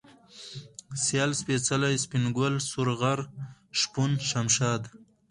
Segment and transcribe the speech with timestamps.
[1.03, 3.19] سيال، سپېڅلى، سپين گل، سورغر،
[3.79, 4.81] شپون، شمشاد